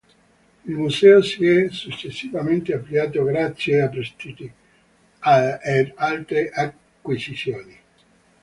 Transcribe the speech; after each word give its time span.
Il 0.65 0.75
museo 0.77 1.21
si 1.21 1.45
è 1.45 1.69
successivamente 1.69 2.73
ampliato 2.73 3.23
grazie 3.23 3.81
a 3.83 3.87
prestiti 3.87 4.45
ed 5.61 5.91
altre 5.95 6.49
acquisizioni. 6.49 7.77